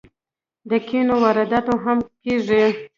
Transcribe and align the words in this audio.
د 0.69 0.71
کینو 0.87 1.15
واردات 1.23 1.65
هم 1.83 1.97
کیږي. 2.23 2.65